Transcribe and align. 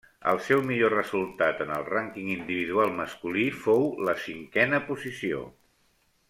El 0.29 0.39
seu 0.43 0.61
millor 0.69 0.93
resultat 0.97 1.61
en 1.65 1.73
el 1.75 1.85
rànquing 1.91 2.31
individual 2.37 2.95
masculí 3.01 3.45
fou 3.67 3.87
la 4.09 4.17
cinquena 4.25 4.81
posició. 4.91 5.45